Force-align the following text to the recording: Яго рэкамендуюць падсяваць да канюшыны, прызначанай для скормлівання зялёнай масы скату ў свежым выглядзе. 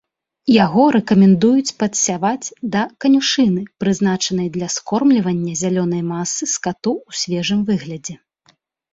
Яго 0.51 0.83
рэкамендуюць 0.95 1.73
падсяваць 1.81 2.53
да 2.75 2.81
канюшыны, 3.05 3.63
прызначанай 3.83 4.47
для 4.55 4.67
скормлівання 4.77 5.53
зялёнай 5.61 6.01
масы 6.13 6.43
скату 6.55 6.93
ў 7.09 7.21
свежым 7.25 7.61
выглядзе. 7.69 8.15